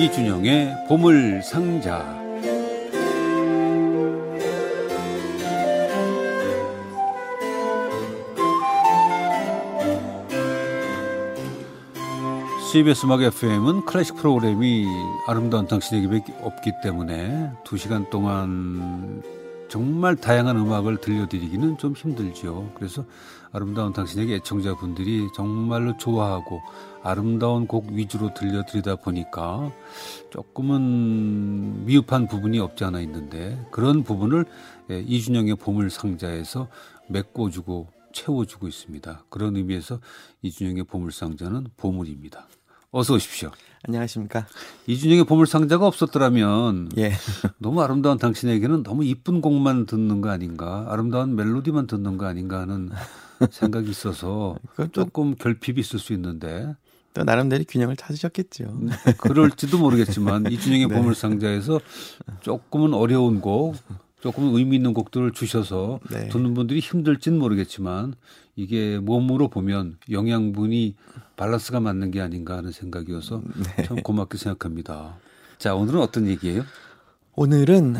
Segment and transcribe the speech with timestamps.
[0.00, 2.18] 이준영의 보물 상자.
[12.72, 14.86] CBS 음악 FM은 클래식 프로그램이
[15.26, 19.22] 아름다운 당신에게 없기 때문에 두 시간 동안
[19.70, 22.72] 정말 다양한 음악을 들려드리기는 좀 힘들죠.
[22.74, 23.04] 그래서
[23.52, 26.60] 아름다운 당신에게 애청자분들이 정말로 좋아하고
[27.04, 29.72] 아름다운 곡 위주로 들려드리다 보니까
[30.30, 34.44] 조금은 미흡한 부분이 없지 않아 있는데 그런 부분을
[34.90, 36.68] 예, 이준영의 보물 상자에서
[37.08, 39.24] 메꿔주고 채워주고 있습니다.
[39.28, 40.00] 그런 의미에서
[40.42, 42.48] 이준영의 보물 상자는 보물입니다.
[42.90, 43.52] 어서 오십시오.
[43.82, 44.46] 안녕하십니까.
[44.86, 47.12] 이준영의 보물상자가 없었더라면 예.
[47.58, 52.90] 너무 아름다운 당신에게는 너무 이쁜 곡만 듣는 거 아닌가, 아름다운 멜로디만 듣는 거 아닌가 하는
[53.50, 54.56] 생각이 있어서
[54.92, 56.74] 조금 결핍이 있을 수 있는데
[57.14, 58.64] 또 나름대로 균형을 찾으셨겠죠.
[58.82, 60.94] 네, 그럴지도 모르겠지만 이준영의 네.
[60.94, 61.80] 보물상자에서
[62.40, 63.76] 조금은 어려운 곡,
[64.20, 66.28] 조금 의미 있는 곡들을 주셔서 네.
[66.28, 68.14] 듣는 분들이 힘들진 모르겠지만
[68.54, 70.94] 이게 몸으로 보면 영양분이
[71.40, 73.84] 밸런스가 맞는 게 아닌가 하는 생각이어서 네.
[73.84, 75.16] 참 고맙게 생각합니다.
[75.56, 76.64] 자, 오늘은 어떤 얘기예요?
[77.34, 77.94] 오늘은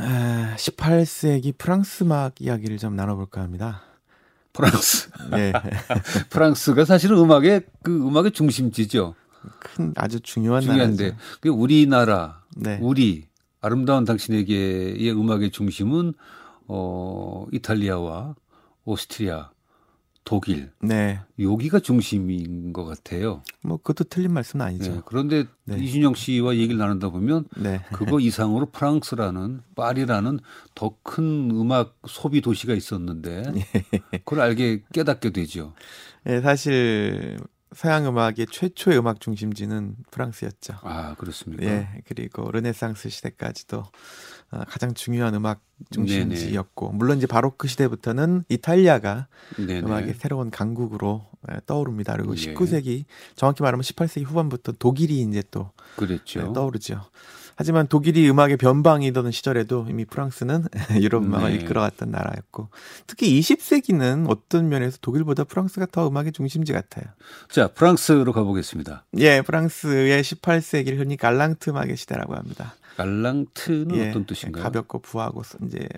[0.59, 3.83] 18세기 아, 프랑스 음악 이야기를 좀 나눠볼까 합니다.
[4.53, 5.09] 프랑스.
[5.33, 5.53] 네.
[6.29, 9.15] 프랑스가 사실은 음악의 그 음악의 중심지죠.
[9.59, 11.17] 큰 아주 중요한 중요한데.
[11.41, 12.79] 그 우리나라, 네.
[12.83, 13.27] 우리
[13.63, 16.13] 아름다운 당신에게의 음악의 중심은
[16.69, 18.35] 어 이탈리아와
[18.85, 19.51] 오스트리아,
[20.31, 20.71] 독일.
[20.81, 21.19] 네.
[21.41, 23.43] 여기가 중심인 것 같아요.
[23.63, 24.95] 뭐 그것도 틀린 말씀은 아니죠.
[24.95, 25.01] 네.
[25.05, 25.77] 그런데 네.
[25.77, 27.81] 이준영 씨와 얘기를 나눈다 보면 네.
[27.93, 30.39] 그거 이상으로 프랑스라는 파리라는
[30.77, 34.19] 더 큰 음악 소비 도시가 있었는데 예.
[34.19, 35.75] 그걸 알게 깨닫게 되죠.
[36.23, 37.37] 네, 사실
[37.75, 40.75] 서양 음악의 최초의 음악 중심지는 프랑스였죠.
[40.83, 41.65] 아, 그렇습니까?
[41.65, 41.89] 예.
[42.07, 43.91] 그리고 르네상스 시대까지도 어,
[44.69, 46.99] 가장 중요한 음악 중심지였고 네네.
[46.99, 49.81] 물론 이제 바로크 시대부터는 이탈리아가 네네.
[49.81, 52.17] 음악의 새로운 강국으로 예, 떠오릅니다.
[52.17, 52.55] 그리고 예.
[52.55, 56.43] 19세기 정확히 말하면 18세기 후반부터 독일이 이제 또 그랬죠.
[56.43, 57.01] 네, 떠오르죠.
[57.57, 60.65] 하지만 독일이 음악의 변방이던 시절에도 이미 프랑스는
[61.01, 61.57] 유럽 음악을 네.
[61.57, 62.71] 이끌어갔던 나라였고
[63.07, 67.05] 특히 20세기는 어떤 면에서 독일보다 프랑스가 더 음악의 중심지 같아요.
[67.51, 69.05] 자, 프랑스로 가보겠습니다.
[69.19, 72.77] 예, 프랑스의 18세기를 흔히 갈랑트 음악의 시대라고 합니다.
[73.01, 74.63] 갈랑트는 예, 어떤 뜻인가요?
[74.63, 75.89] 가볍고 부하고 이제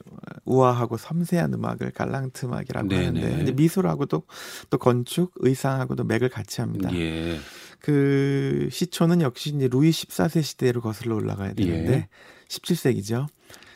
[0.45, 3.07] 우아하고 섬세한 음악을 갈랑트 음악이라고 네네.
[3.07, 4.23] 하는데 이제 미술하고도
[4.71, 6.95] 또 건축, 의상하고도 맥을 같이 합니다.
[6.95, 7.39] 예.
[7.81, 12.09] 그 시초는 역시 이제 루이 14세 시대로 거슬러 올라가야 되는데 예.
[12.49, 13.27] 17세기죠.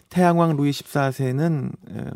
[0.08, 2.10] 태양왕 루이 14세는 어,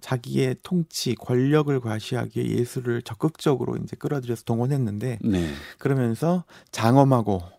[0.00, 5.50] 자기의 통치, 권력을 과시하기 위해 예술을 적극적으로 이제 끌어들여서 동원했는데 네.
[5.78, 7.55] 그러면서 장엄하고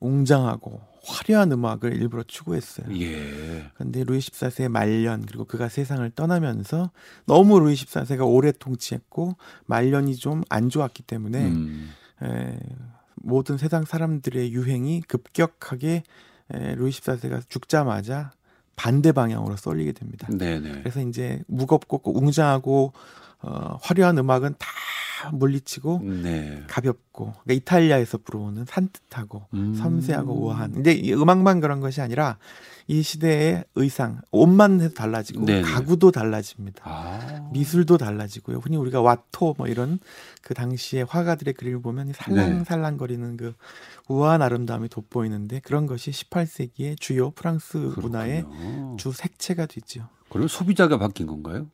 [0.00, 2.86] 웅장하고 화려한 음악을 일부러 추구했어요.
[3.00, 3.70] 예.
[3.74, 6.90] 근데 루이 14세의 말년 그리고 그가 세상을 떠나면서
[7.24, 9.36] 너무 루이 14세가 오래 통치했고
[9.66, 11.90] 말년이 좀 안 좋았기 때문에 음.
[12.22, 12.58] 에,
[13.14, 16.02] 모든 세상 사람들의 유행이 급격하게
[16.52, 18.32] 에, 루이 14세가 죽자마자
[18.76, 20.28] 반대 방향으로 쏠리게 됩니다.
[20.30, 20.82] 네네.
[20.82, 22.92] 그래서 이제 무겁고 웅장하고
[23.40, 24.68] 어, 화려한 음악은 다
[25.32, 26.62] 물리치고 네.
[26.68, 29.74] 가볍고 그러니까 이탈리아에서 불어오는 산뜻하고 음.
[29.74, 32.38] 섬세하고 우아한 이제 음악만 그런 것이 아니라
[32.86, 35.62] 이 시대의 의상 옷만 해도 달라지고 네네.
[35.62, 36.82] 가구도 달라집니다.
[36.84, 37.48] 아.
[37.52, 38.58] 미술도 달라지고요.
[38.58, 39.98] 흔히 우리가 와토 뭐 이런
[40.40, 43.54] 그 당시의 화가들의 그림을 보면 살랑살랑거리는 그
[44.08, 48.06] 우아한 아름다움이 돋보이는데 그런 것이 18세기의 주요 프랑스 그렇군요.
[48.06, 48.44] 문화의
[48.96, 50.08] 주 색채가 되죠.
[50.30, 51.66] 그럼 소비자가 바뀐 건가요?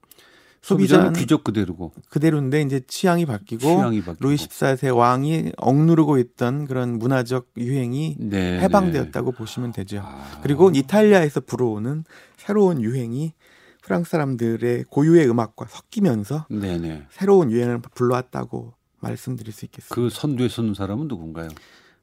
[0.65, 4.27] 소비자는 귀족 그대로고 그대로인데 이제 취향이 바뀌고, 취향이 바뀌고.
[4.27, 9.37] 루이 14세 왕이 억누르고 있던 그런 문화적 유행이 네, 해방되었다고 네.
[9.37, 10.01] 보시면 되죠.
[10.03, 10.41] 아.
[10.43, 12.05] 그리고 이탈리아에서 불어오는
[12.39, 13.35] 새로운 유행이
[13.83, 16.79] 프랑스 사람들의 고유의 음악과 섞이면서 네네.
[16.79, 17.07] 네.
[17.11, 19.95] 새로운 유행을 불러왔다고 말씀드릴 수 있겠습니다.
[19.95, 21.49] 그 선두에 서는 사람은 누군가요?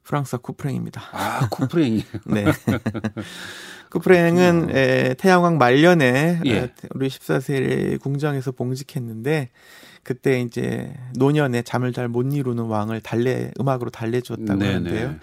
[0.04, 1.02] 프랑스와 쿠프랭입니다.
[1.12, 2.04] 아, 쿠프랭이.
[2.26, 2.44] 네.
[3.90, 6.72] 쿠프랭은 에, 태양왕 말년에 예.
[6.94, 9.50] 우리 14세의 궁정에서 봉직했는데
[10.02, 14.72] 그때 이제 노년에 잠을 잘 못 이루는 왕을 달래 음악으로 달래주었다고 네네.
[14.72, 15.14] 하는데요.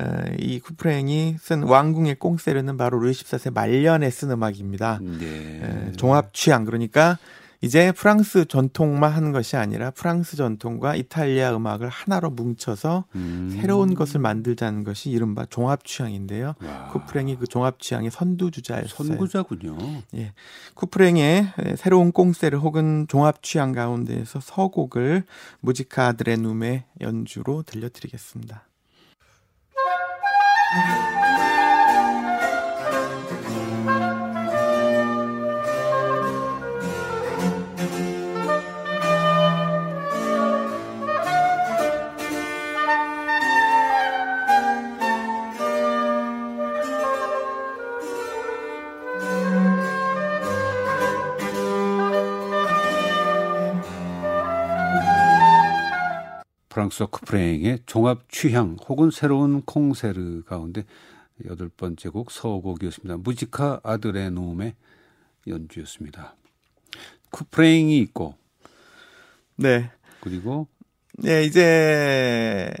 [0.00, 5.00] 어, 이 쿠프랭이 쓴 왕궁의 꽁세르는 바로 루이 14세 말년에 쓴 음악입니다.
[5.02, 5.60] 네.
[5.62, 7.18] 에, 종합 취향 그러니까
[7.60, 13.50] 이제 프랑스 전통만 하는 것이 아니라 프랑스 전통과 이탈리아 음악을 하나로 뭉쳐서 음.
[13.52, 16.54] 새로운 것을 만들자는 것이 이른바 종합 취향인데요.
[16.62, 16.88] 와.
[16.92, 19.08] 쿠프랭이 그 종합 취향의 선두주자였어요.
[19.08, 19.76] 선구자군요.
[20.14, 20.32] 예.
[20.74, 25.24] 쿠프랭의 새로운 꽁세를 혹은 종합 취향 가운데에서 서곡을
[25.60, 28.68] 무지카드레 눔의 연주로 들려드리겠습니다.
[56.88, 60.84] 프랑스어 쿠프랭의 종합 취향 혹은 새로운 콩세르 가운데
[61.46, 63.18] 여덟 번째 곡 서곡이었습니다.
[63.18, 64.74] 무지카 아드레 노움의
[65.46, 66.34] 연주였습니다.
[67.30, 68.34] 쿠프랭이 있고
[69.56, 69.90] 네.
[70.20, 70.66] 그리고
[71.18, 72.72] 네, 이제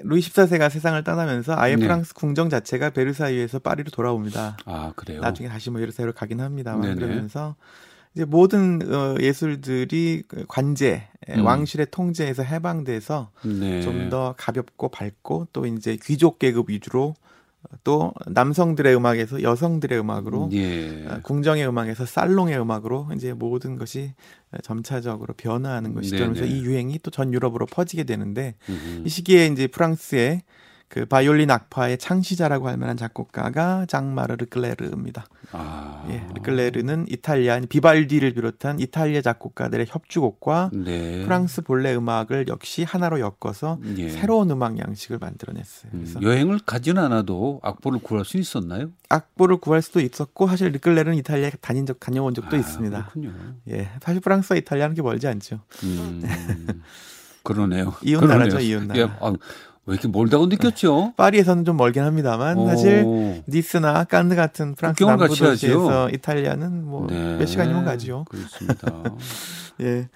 [0.00, 1.82] 루이 14세가 세상을 떠나면서 아예 네.
[1.82, 4.58] 프랑스 궁정 자체가 베르사유에서 파리로 돌아옵니다.
[4.66, 5.20] 아, 그래요?
[5.20, 6.94] 나중에 다시 뭐 베르사유로 가긴 합니다만 네네.
[6.96, 7.56] 그러면서
[8.14, 11.44] 이제 모든 어, 예술들이 그 관제, 음.
[11.44, 13.82] 왕실의 통제에서 해방돼서 네.
[13.82, 17.14] 좀더 가볍고 밝고 또 이제 귀족 계급 위주로
[17.82, 21.04] 또 남성들의 음악에서 여성들의 음악으로 예.
[21.08, 24.12] 어, 궁정의 음악에서 살롱의 음악으로 이제 모든 것이
[24.62, 26.16] 점차적으로 변화하는 것이죠.
[26.28, 29.02] 그래서 이 유행이 또 전 유럽으로 퍼지게 되는데 음흠.
[29.06, 30.42] 이 시기에 이제 프랑스의
[30.88, 35.26] 그 바이올린 악파의 창시자라고 할 만한 작곡가가 장마르 르클레르입니다.
[35.50, 36.06] 아.
[36.08, 41.24] 예, 르클레르는 이탈리아 비발디를 비롯한 이탈리아 작곡가들의 협주곡과 네.
[41.24, 44.10] 프랑스 본래 음악을 역시 하나로 엮어서 예.
[44.10, 45.90] 새로운 음악 양식을 만들어냈어요.
[45.92, 48.90] 음, 그래서 음, 여행을 가진 않아도 악보를 구할 수 있었나요?
[49.08, 53.08] 악보를 구할 수도 있었고 사실 르클레르는 이탈리아에 다닌 적 다녀온 적도 아, 있습니다.
[53.10, 53.32] 그렇군요.
[53.70, 55.60] 예, 사실 프랑스와 이탈리아는 게 멀지 않죠.
[55.82, 56.22] 음,
[57.42, 57.94] 그러네요.
[58.02, 59.00] 이웃 나라죠, 이웃 나라.
[59.00, 59.32] 예, 아,
[59.86, 61.14] 왜 이렇게 멀다고 느꼈죠?
[61.16, 62.66] 파리에서는 좀 멀긴 합니다만 오.
[62.68, 63.04] 사실
[63.48, 67.46] 니스나 깐느 같은 프랑스 남부 도시에서 이탈리아는 뭐몇 네.
[67.46, 68.24] 시간이면 가죠.
[68.28, 69.02] 그렇습니다.
[69.82, 70.08] 예.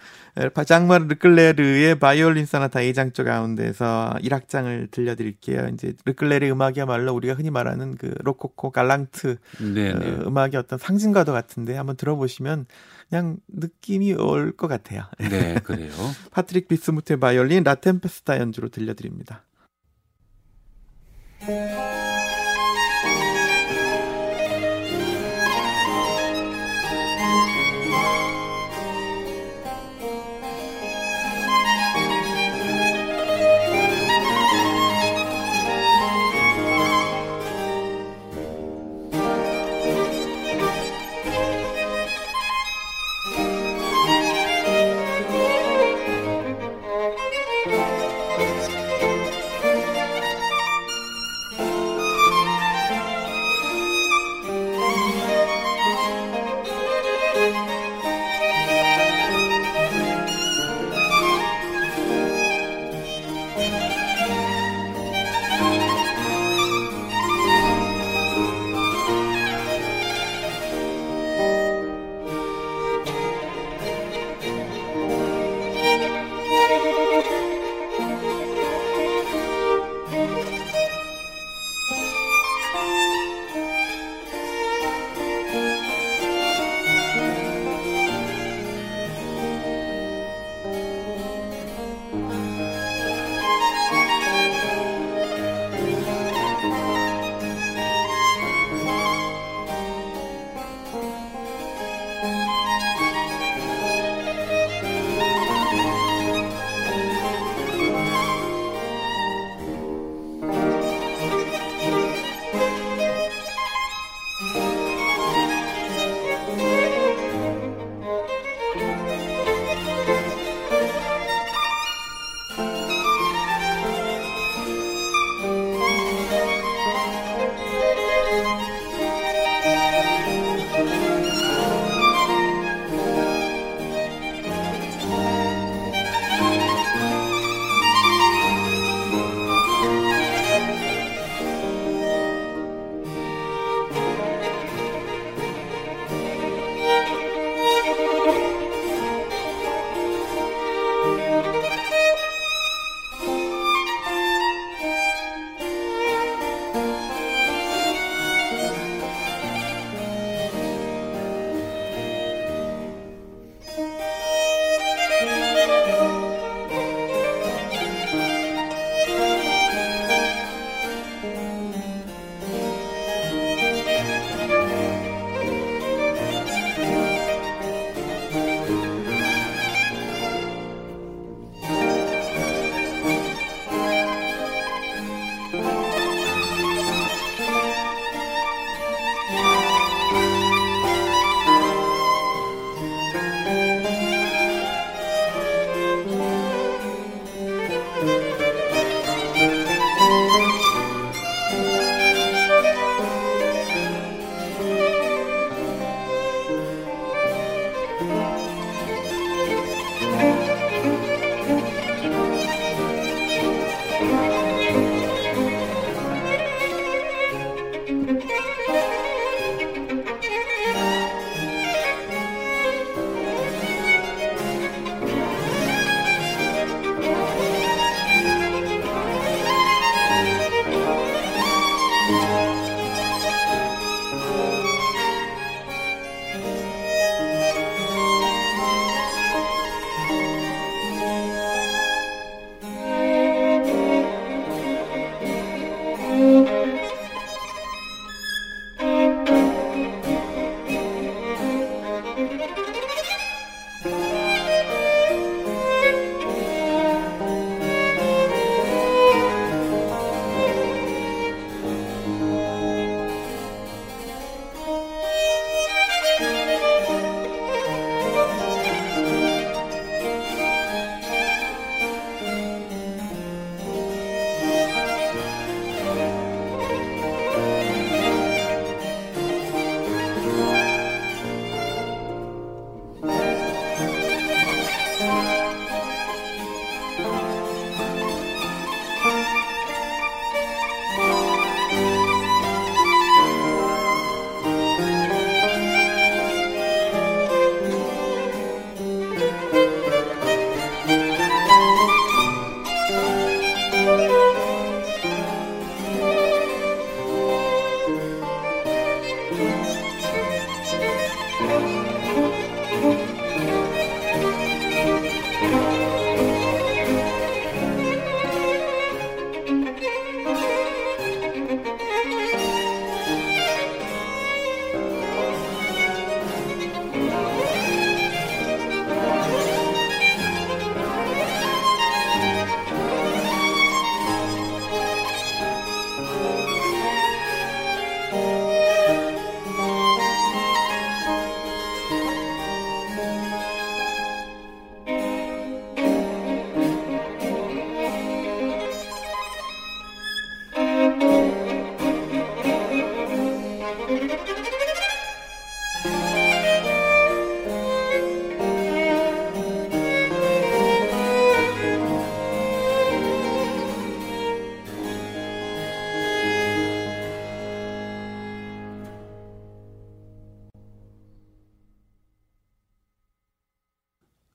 [0.64, 5.68] 장마리 르클레르의 바이올린 소나타 A장조 가운데서 1악장을 들려드릴게요.
[5.74, 10.10] 이제 르클레르의 음악이야말로 우리가 흔히 말하는 그 로코코 galante 네, 네.
[10.10, 12.66] 어, 음악의 어떤 상징과도 같은데 한번 들어보시면
[13.08, 15.02] 그냥 느낌이 올 것 같아요.
[15.18, 15.90] 네, 그래요.
[16.30, 19.44] 파트릭 비스무트의 바이올린 라템페스타 연주로 들려드립니다.
[21.40, 22.19] Música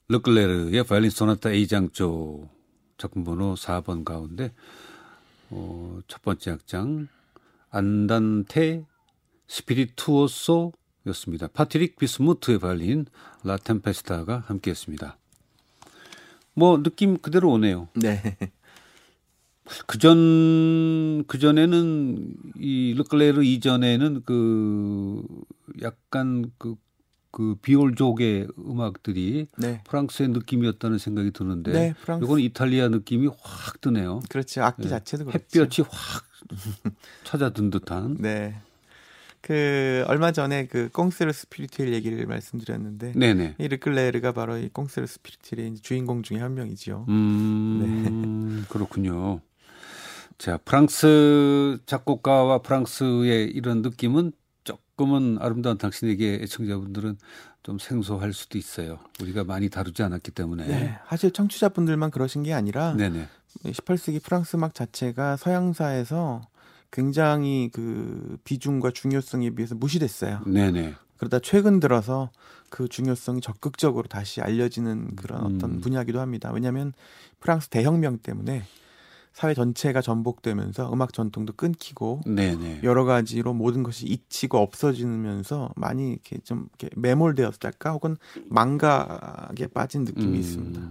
[0.08, 2.48] 르클레르의 바이올린 소나타 A장조
[2.98, 4.54] 작품 번호 4번 가운데
[5.50, 7.08] 어, 첫 번째 악장
[7.72, 8.86] 안단테
[9.48, 11.48] spirituoso였습니다.
[11.54, 13.06] 파트릭 비스무트의 바이올린
[13.44, 15.18] 라 템페스타가 함께했습니다.
[16.54, 17.90] 뭐 느낌 그대로 오네요.
[17.96, 18.38] 네.
[19.88, 25.24] 그전 그전에는 이 르클레르 이전에는 그
[25.82, 26.76] 약간 그
[27.36, 29.82] 그 비올족의 음악들이 네.
[29.84, 32.24] 프랑스의 느낌이었다는 생각이 드는데 네, 프랑스.
[32.24, 34.22] 이건 이탈리아 느낌이 확 드네요.
[34.30, 34.64] 그렇죠.
[34.64, 34.90] 악기 네.
[34.90, 35.60] 자체도 그렇죠.
[35.60, 36.24] 햇볕이 확
[37.26, 38.16] 찾아든 듯한.
[38.22, 38.56] 네.
[39.42, 43.56] 그 얼마 전에 그 Concert Spirituel 얘기를 말씀드렸는데 네네.
[43.60, 47.06] 이 르클레르가 바로 이 Concert Spirituel의 주인공 중에 한 명이지요.
[47.10, 48.66] 음, 네.
[48.72, 49.42] 그렇군요.
[50.38, 54.32] 자, 프랑스 작곡가와 프랑스의 이런 느낌은
[54.96, 57.18] 조금은 아름다운 당신에게 애청자분들은
[57.64, 59.00] 좀 생소할 수도 있어요.
[59.22, 60.66] 우리가 많이 다루지 않았기 때문에.
[60.66, 63.28] 네, 사실 청취자분들만 그러신 게 아니라 네네.
[63.66, 66.42] 18세기 프랑스 음악 자체가 서양사에서
[66.92, 70.42] 굉장히 그 비중과 중요성에 비해서 무시됐어요.
[70.46, 70.96] 네네.
[71.18, 72.30] 그러다 최근 들어서
[72.70, 75.82] 그 중요성이 적극적으로 다시 알려지는 그런 어떤 음.
[75.82, 76.52] 분야기도 합니다.
[76.54, 76.94] 왜냐하면
[77.40, 78.64] 프랑스 대혁명 때문에
[79.36, 82.80] 사회 전체가 전복되면서 음악 전통도 끊기고 네네.
[82.84, 88.16] 여러 가지로 모든 것이 잊히고 없어지면서 많이 이렇게 좀 이렇게 매몰되었달까 혹은
[88.48, 90.36] 망각에 빠진 느낌이 음.
[90.36, 90.82] 있습니다.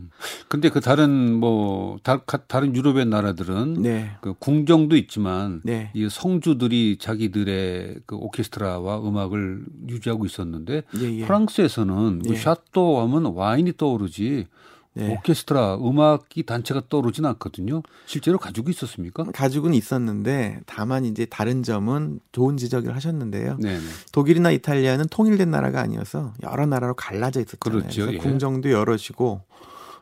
[0.49, 2.21] 근데 그 다른 뭐 다,
[2.61, 4.11] 른 유럽의 나라들은 네.
[4.21, 5.91] 그 궁정도 있지만 네.
[5.95, 11.25] 이 성주들이 자기들의 그 오케스트라와 음악을 유지하고 있었는데 예, 예.
[11.25, 12.37] 프랑스에서는 그 예.
[12.37, 14.49] 샤또 하면 와인이 떠오르지
[14.95, 15.13] 네.
[15.13, 17.83] 오케스트라 음악이 단체가 떠오르진 않거든요.
[18.07, 19.25] 실제로 가지고 있었습니까?
[19.35, 23.59] 가지고는 있었는데 다만 이제 다른 점은 좋은 지적을 하셨는데요.
[23.61, 23.81] 네네.
[24.13, 27.81] 독일이나 이탈리아는 통일된 나라가 아니어서 여러 나라로 갈라져 있었잖아요.
[27.81, 28.13] 그렇죠.
[28.13, 28.19] 예.
[28.19, 29.43] 궁정도 여럿이고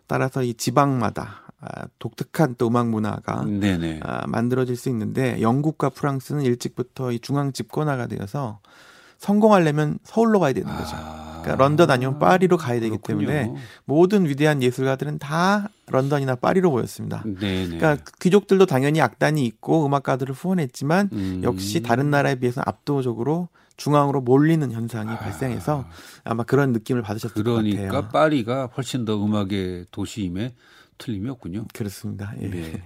[0.06, 4.00] 따라서 이 지방마다 아, 독특한 또 음악 문화가 네네.
[4.02, 8.58] 아, 만들어질 수 있는데 영국과 프랑스는 일찍부터 이 중앙 집권화가 되어서
[9.18, 10.96] 성공하려면 서울로 가야 되는 거죠.
[10.96, 11.21] 아.
[11.42, 13.26] 그러니까 런던 아니면 파리로 가야 되기 그렇군요.
[13.26, 17.22] 때문에 모든 위대한 예술가들은 다 런던이나 파리로 모였습니다.
[17.24, 17.78] 네네.
[17.78, 21.40] 그러니까 귀족들도 당연히 악단이 있고 음악가들을 후원했지만 음.
[21.44, 25.18] 역시 다른 나라에 비해서 압도적으로 중앙으로 몰리는 현상이 아.
[25.18, 25.84] 발생해서
[26.24, 27.88] 아마 그런 느낌을 받으셨을 그러니까 것 같아요.
[27.88, 30.54] 그러니까 파리가 훨씬 더 음악의 도시임에
[30.98, 31.66] 틀림이 없군요.
[31.74, 32.32] 그렇습니다.
[32.40, 32.48] 예.
[32.48, 32.82] 네.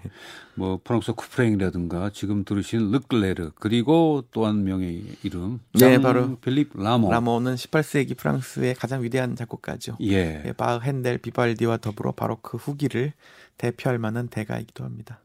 [0.54, 7.10] 뭐 프랑스 쿠프랭이라든가 지금 들으신 르클레르 그리고 또 한 명의 이름 네, 바로 필립 라모.
[7.10, 9.96] 라모는 18세기 프랑스의 가장 위대한 작곡가죠.
[10.02, 10.42] 예.
[10.46, 13.12] 예 바흐, 핸델, 비발디와 더불어 바로크 후기를
[13.58, 15.20] 대표할 만한 대가이기도 합니다.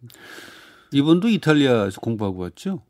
[0.91, 2.81] 이분도 이탈리아에서 공부하고 왔죠?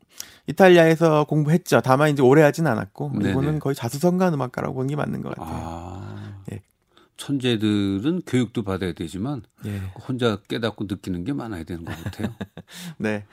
[0.46, 1.80] 이탈리아에서 공부했죠.
[1.82, 5.60] 다만 이제 오래 하진 않았고 이분은 거의 자수성가 음악가라고 보는 게 맞는 것 같아요.
[5.64, 6.34] 아.
[6.52, 6.62] 예.
[7.16, 9.78] 천재들은 교육도 받아야 되지만 예.
[10.08, 12.34] 혼자 깨닫고 느끼는 게 많아야 되는 것 같아요.
[12.98, 13.24] 네.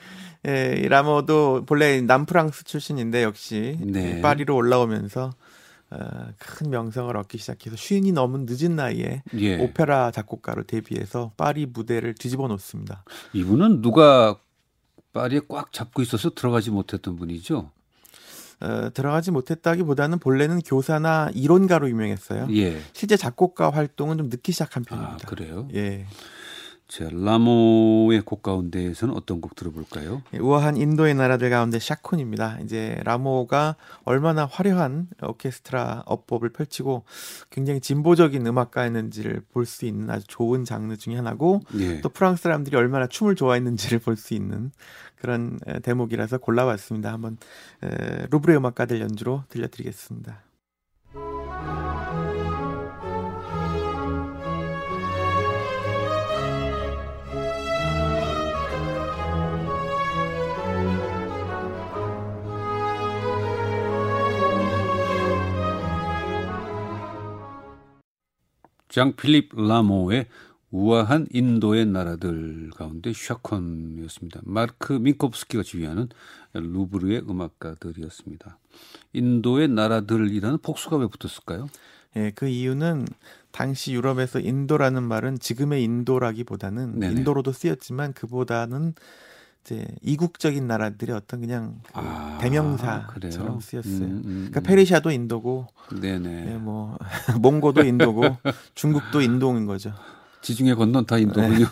[0.46, 4.22] 예, 라모도 본래 남프랑스 출신인데 역시 네.
[4.22, 5.32] 파리로 올라오면서
[5.92, 5.98] 어,
[6.38, 9.58] 큰 명성을 얻기 시작해서 쉰이 넘은 늦은 나이에 예.
[9.58, 13.04] 오페라 작곡가로 데뷔해서 파리 무대를 뒤집어 놓습니다.
[13.34, 14.40] 이분은 누가
[15.14, 17.72] 파리에 꽉 잡고 있어서 들어가지 못했던 분이죠.
[18.62, 22.48] 어, 들어가지 못했다기보다는 본래는 교사나 이론가로 유명했어요.
[22.52, 22.80] 예.
[22.94, 25.20] 실제 작곡가 활동은 좀 늦게 시작한 편입니다.
[25.24, 25.68] 아, 그래요?
[25.74, 26.06] 예.
[26.90, 30.24] 자, 라모의 곡 가운데에서는 어떤 곡 들어볼까요?
[30.34, 32.58] 예, 우아한 인도의 나라들 가운데 샤콘입니다.
[32.64, 37.04] 이제 라모가 얼마나 화려한 오케스트라 어법을 펼치고
[37.52, 42.02] 굉장히 진보적인 음악가였는지를 볼 수 있는 아주 좋은 장르 중의 하나고 예.
[42.02, 44.72] 또 프랑스 사람들이 얼마나 춤을 좋아했는지를 볼 수 있는
[45.16, 47.14] 그런 대목이라서 골라봤습니다.
[47.14, 47.38] 한번
[48.32, 50.42] 루브르 음악가들 연주로 들려드리겠습니다.
[68.90, 70.28] 장 필립 라모의
[70.72, 74.42] 우아한 인도의 나라들 가운데 샤콘이었습니다.
[74.44, 76.10] 마르크 민코프스키가 지휘하는
[76.54, 78.58] 루브르의 음악가들이었습니다.
[79.14, 81.68] 인도의 나라들이라는 복수가 왜 붙었을까요?
[82.16, 83.06] 예, 그 이유는
[83.52, 87.20] 당시 유럽에서 인도라는 말은 지금의 인도라기보다는 네네.
[87.20, 88.94] 인도로도 쓰였지만 그보다는
[89.64, 94.06] 이제 이국적인 나라들의 어떤 그냥 그 아, 대명사처럼 쓰였어요.
[94.06, 95.68] 음, 음, 그러니까 페르시아도 인도고,
[96.02, 96.54] 네네.
[96.54, 96.98] 예, 뭐
[97.42, 98.38] 몽고도 인도고,
[98.76, 99.94] 중국도 인도인 거죠.
[100.42, 101.66] 지중해 건넌 다 인도군요.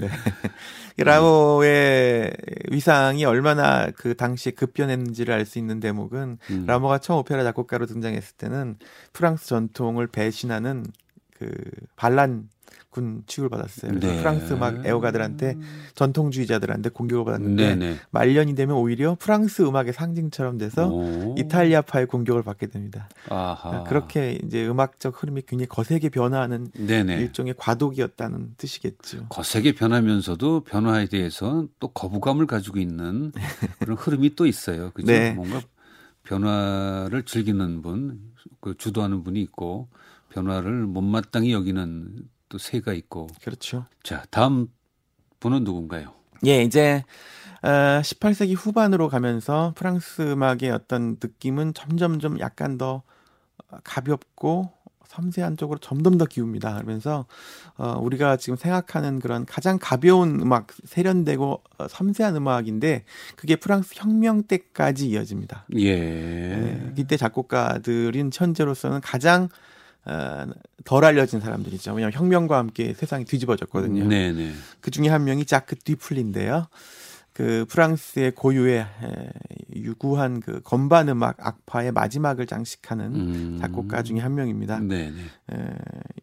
[0.00, 0.08] 네.
[1.04, 2.32] 라모의
[2.70, 6.64] 위상이 얼마나 그 당시에 급변했는지를 알 수 있는 대목은 음.
[6.66, 8.76] 라모가 처음 오페라 작곡가로 등장했을 때는
[9.12, 10.86] 프랑스 전통을 배신하는
[11.38, 11.50] 그
[11.96, 12.48] 반란
[12.90, 13.92] 군 취급을 받았어요.
[14.00, 14.18] 네.
[14.18, 15.56] 프랑스 막 애호가들한테
[15.94, 17.90] 전통주의자들한테 공격을 받았는데 네네.
[17.90, 17.96] 네.
[18.10, 21.34] 말년이 되면 오히려 프랑스 음악의 상징처럼 돼서 오.
[21.36, 23.10] 이탈리아파의 공격을 받게 됩니다.
[23.28, 23.84] 아하.
[23.84, 27.18] 그렇게 이제 음악적 흐름이 굉장히 거세게 변화하는 네네.
[27.18, 29.26] 일종의 과도기였다는 뜻이겠죠.
[29.28, 33.30] 거세게 변하면서도 변화에 대해서 또 거부감을 가지고 있는
[33.78, 34.90] 그런 흐름이 또 있어요.
[34.92, 35.12] 그죠?
[35.12, 35.32] 네.
[35.32, 35.60] 뭔가
[36.22, 38.20] 변화를 즐기는 분,
[38.60, 39.88] 그 주도하는 분이 있고
[40.36, 43.28] 변화를 못마땅히 여기는 또 새가 있고.
[43.42, 43.86] 그렇죠.
[44.02, 44.68] 자, 다음
[45.40, 46.12] 분은 누군가요?
[46.44, 47.02] 예, 이제
[47.62, 47.68] 어,
[48.02, 53.02] 18세기 후반으로 가면서 프랑스 음악의 어떤 느낌은 점점 좀 약간 더
[53.82, 54.70] 가볍고
[55.06, 56.74] 섬세한 쪽으로 점점 더 기웁니다.
[56.74, 57.24] 그러면서
[57.78, 63.04] 어, 우리가 지금 생각하는 그런 가장 가벼운 음악, 세련되고 어, 섬세한 음악인데
[63.36, 65.66] 그게 프랑스 혁명 때까지 이어집니다.
[65.76, 65.96] 예.
[65.96, 69.48] 네, 이때 작곡가들인 현재로서는 가장
[70.06, 70.46] 어,
[70.84, 71.92] 덜 알려진 사람들이죠.
[71.92, 74.06] 왜냐하면 혁명과 함께 세상이 뒤집어졌거든요.
[74.06, 74.32] 네네.
[74.32, 74.52] 네.
[74.80, 76.68] 그 중에 한 명이 자크 뒤플린데요.
[77.32, 78.86] 그 프랑스의 고유의
[79.74, 83.58] 유구한 그 건반 음악 악파의 마지막을 장식하는 음.
[83.60, 84.78] 작곡가 중에 한 명입니다.
[84.78, 85.10] 네네.
[85.10, 85.54] 네.
[85.54, 85.74] 에,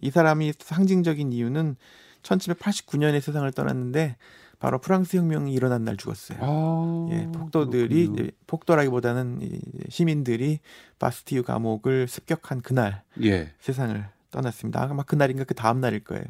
[0.02, 1.76] 이 사람이 상징적인 이유는
[2.24, 4.15] 1789년에 세상을 떠났는데
[4.63, 6.38] 바로 프랑스 혁명이 일어난 날 죽었어요.
[6.41, 9.41] 아, 예, 폭도들이 이제 폭도라기보다는
[9.89, 10.60] 시민들이
[10.99, 13.52] 바스티유 감옥을 습격한 그날 예.
[13.60, 14.88] 세상을 떠났습니다.
[14.89, 16.23] 아마 그날인가 그 다음 날일 거예요.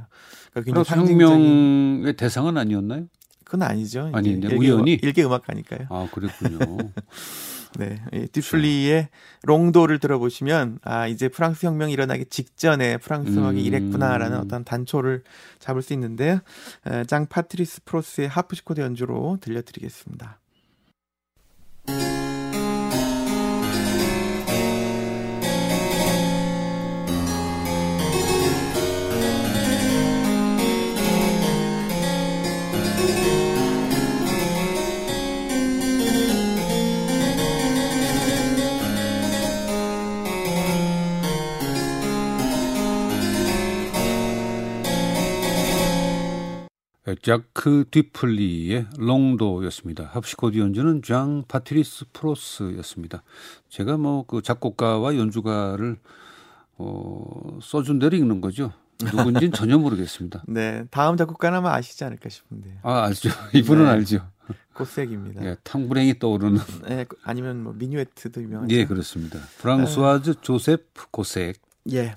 [0.52, 3.06] 그러니까 혁명의 대상은 아니었나요?
[3.44, 4.10] 그건 아니죠.
[4.12, 5.86] 아니네 우연히 일개 음악가니까요.
[5.92, 6.58] 아 그랬군요.
[7.78, 8.00] 네,
[8.32, 9.10] 듀플리의
[9.44, 13.66] 롱도를 들어보시면 아 이제 프랑스 혁명이 일어나기 직전에 프랑스 음악이 음.
[13.66, 15.24] 이랬구나라는 어떤 단초를
[15.60, 16.40] 잡을 수 있는데요.
[17.08, 20.40] 장 파트리스 브로스의 하프시코드 연주로 들려드리겠습니다.
[47.24, 50.10] 자크 뒤플리의 롱도였습니다.
[50.12, 53.24] 하프시코드 연주는 장 파트리스 브로스였습니다.
[53.70, 55.98] 제가 뭐 그 작곡가와 연주가를
[56.78, 58.74] 어, 써준 대로 읽는 거죠.
[59.02, 60.44] 누군지는 전혀 모르겠습니다.
[60.48, 62.76] 네, 다음 작곡가는 아마 아시지 않을까 싶은데요.
[62.84, 63.30] 아 알죠.
[63.56, 63.90] 이분은 네.
[63.90, 64.28] 알죠.
[64.74, 65.46] 고섹입니다.
[65.46, 66.60] 예, 탕불행이 떠오르는.
[66.90, 68.76] 네, 아니면 뭐 미뉴에트도 유명하죠.
[68.76, 69.40] 예, 그렇습니다.
[69.60, 70.42] 프랑수아 네.
[70.42, 71.62] 조세프 고섹.
[71.94, 72.16] 예.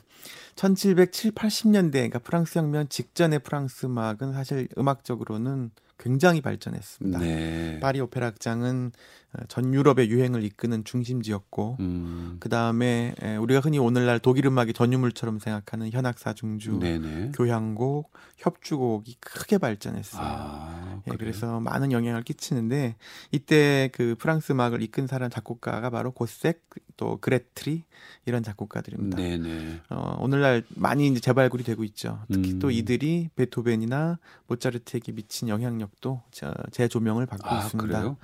[0.56, 7.18] 1770, 80년대, 그러니까 프랑스 혁명 직전의 프랑스 음악은 사실 음악적으로는 굉장히 발전했습니다.
[7.18, 7.80] 네.
[7.80, 8.92] 파리 오페라 극장은
[9.32, 12.36] 어, 전 유럽의 유행을 이끄는 중심지였고, 음.
[12.40, 17.32] 그 다음에 우리가 흔히 오늘날 독일 음악의 전유물처럼 생각하는 현악사 중주, 네네.
[17.34, 20.22] 교향곡, 협주곡이 크게 발전했어요.
[20.22, 22.96] 아, 예, 그래서 많은 영향을 끼치는데
[23.30, 26.62] 이때 그 프랑스 음악을 이끈 사람 작곡가가 바로 고색,
[26.96, 27.84] 또 그레트리
[28.24, 29.16] 이런 작곡가들입니다.
[29.16, 29.80] 네네.
[29.90, 32.20] 어, 오늘날 많이 이제 재발굴이 되고 있죠.
[32.30, 32.58] 특히 음.
[32.58, 36.22] 또 이들이 베토벤이나 모차르트에게 미친 영향력도
[36.70, 37.98] 재조명을 받고 아, 있습니다.
[37.98, 38.16] 그래요?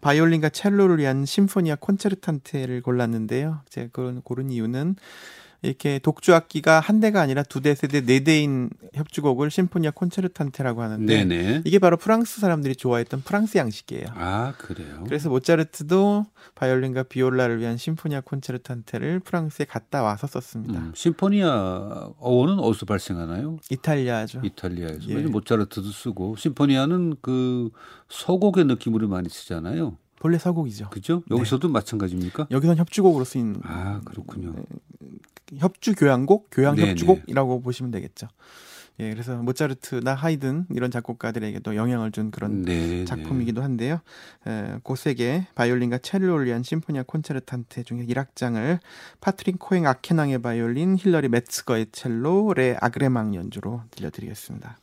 [0.00, 3.62] 바이올린과 첼로를 위한 sinfonia concertante를 골랐는데요.
[3.70, 4.96] 제가 그런 고른 이유는
[5.64, 10.82] 이렇게 독주 악기가 한 대가 아니라 두 대, 세 대, 네 대인 협주곡을 sinfonia concertante라고
[10.82, 11.62] 하는데 네네.
[11.64, 14.06] 이게 바로 프랑스 사람들이 좋아했던 프랑스 양식이에요.
[14.14, 15.02] 아 그래요.
[15.06, 20.78] 그래서 모차르트도 바이올린과 비올라를 위한 심포니아 콘체르탄테를 프랑스에 갔다 와서 썼습니다.
[20.78, 23.58] 음, 심포니아 어원은 어디서 발생하나요?
[23.70, 24.42] 이탈리아죠.
[24.44, 25.08] 이탈리아에서.
[25.08, 25.14] 예.
[25.22, 27.70] 모차르트도 쓰고 심포니아는 그
[28.08, 29.96] 서곡의 느낌으로 많이 쓰잖아요.
[30.18, 30.90] 본래 서곡이죠.
[30.90, 31.22] 그죠?
[31.30, 31.72] 여기서도 네.
[31.72, 32.48] 마찬가지입니까?
[32.50, 33.60] 여기선 협주곡으로 쓰인.
[33.64, 34.54] 아 그렇군요.
[34.54, 34.62] 네.
[35.58, 38.28] 협주 교향곡, 교향 협주곡이라고 보시면 되겠죠.
[39.00, 43.04] 예, 그래서 모차르트나 하이든 이런 작곡가들에게도 영향을 준 그런 네, 네.
[43.04, 44.00] 작품이기도 한데요.
[44.46, 48.78] 에, 고세계 바이올린과 첼로를 위한 심포니아 콘체르탄테 중에 1악장을
[49.20, 54.78] 파트린 코행 아케낭의 바이올린, 힐러리 메츠거의 첼로, 레 아그레망 연주로 들려드리겠습니다.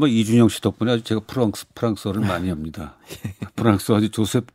[0.00, 2.96] 뭐 이준영 씨 덕분에 아주 제가 프랑스 프랑스어를 많이 합니다.
[3.54, 4.46] 프랑스어 아주 조셉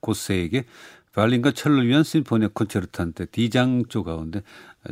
[0.00, 0.66] 고세크의
[1.14, 4.42] 바이올린과 첼로를 위한 심포니 콘체르탄테 D장조 가운데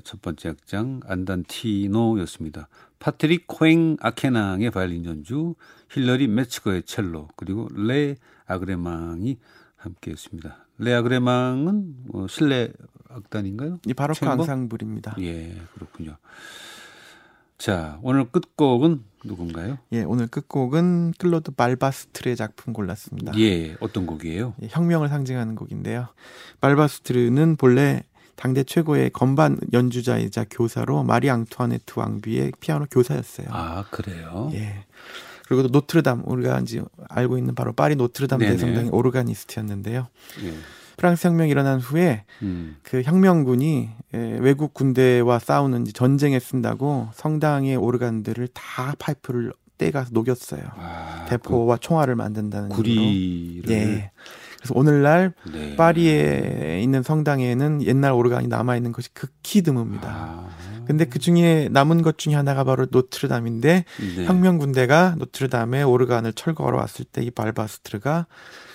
[0.02, 2.68] 첫 번째 악장 안단티노였습니다.
[3.00, 5.56] 파트릭 코행 아케낭의 바이올린 연주,
[5.90, 9.36] 힐러리 메츠거의 첼로, 그리고 레 아그레망이
[9.76, 10.56] 함께했습니다.
[10.78, 12.72] 레 아그레망은 뭐 실내
[13.10, 13.80] 악단인가요?
[13.86, 15.16] 이 바로크 앙상블입니다.
[15.20, 16.16] 예, 그렇군요.
[17.62, 19.78] 자, 오늘 끝곡은 누군가요?
[19.92, 23.38] 예, 오늘 끝곡은 클로드 발바스트르의 작품 골랐습니다.
[23.38, 24.54] 예, 어떤 곡이에요?
[24.60, 26.08] 예, 혁명을 상징하는 곡인데요.
[26.60, 28.02] 발바스트르는 본래
[28.34, 33.46] 당대 최고의 건반 연주자이자 교사로 마리 앙투아네트 왕비의 피아노 교사였어요.
[33.50, 34.50] 아, 그래요?
[34.54, 34.84] 예.
[35.46, 40.08] 그리고 또 노트르담 우리가 이제 알고 있는 바로 파리 노트르담 대성당의 오르가니스트였는데요.
[40.42, 40.52] 예.
[40.96, 42.76] 프랑스 혁명이 일어난 후에 음.
[42.82, 50.62] 그 혁명군이 외국 군대와 싸우는 전쟁에 쓴다고 성당의 오르간들을 다 파이프를 떼가서 녹였어요.
[50.76, 54.10] 아, 대포와 그 총알을 만든다는 구리를 예.
[54.58, 55.74] 그래서 오늘날 네.
[55.74, 60.04] 파리에 있는 성당에는 옛날 오르간이 남아 있는 것이 극히 드뭅니다.
[60.04, 60.48] 아.
[60.84, 63.84] 근데 그 중에 남은 것 중에 하나가 바로 노트르담인데
[64.16, 64.24] 네.
[64.24, 68.71] 혁명 군대가 노트르담에 오르간을 철거하러 왔을 때 이 발바스트르가 예,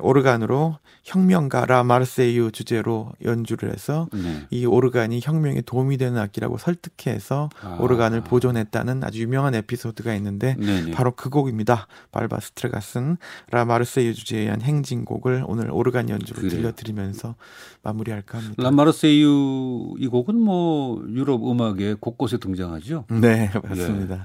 [0.00, 4.46] 오르간으로 혁명가 라 마르세유 주제로 연주를 해서 네.
[4.50, 7.78] 이 오르간이 혁명에 도움이 되는 악기라고 설득해서 아.
[7.80, 10.90] 오르간을 보존했다는 아주 유명한 에피소드가 있는데 네네.
[10.90, 11.86] 바로 그 곡입니다.
[12.12, 13.16] 발바스트르가 쓴
[13.50, 16.50] 라 마르세유 주제에 의한 행진곡을 오늘 오르간 연주로 그래요.
[16.50, 17.36] 들려드리면서
[17.82, 18.62] 마무리할까 합니다.
[18.62, 23.06] 라 마르세유 이 곡은 뭐 유럽 음악에 곳곳에 등장하죠.
[23.10, 24.16] 네, 맞습니다.
[24.16, 24.22] 네.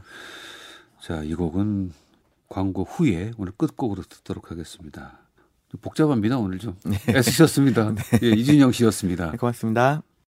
[1.02, 1.92] 자, 이 곡은
[2.50, 5.20] 광고 후에 오늘 끝곡으로 듣도록 하겠습니다.
[5.82, 6.98] 복잡합니다 오늘 좀 네.
[7.10, 7.94] 애쓰셨습니다.
[7.96, 8.20] 네.
[8.24, 9.32] 예, 이준영 씨였습니다.
[9.32, 10.02] 네, 고맙습니다.